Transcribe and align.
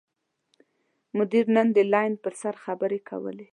مدیر 1.17 1.45
نن 1.55 1.67
د 1.75 1.77
لین 1.93 2.11
پر 2.23 2.33
سر 2.41 2.55
خبرې 2.65 2.99
کولې. 3.09 3.47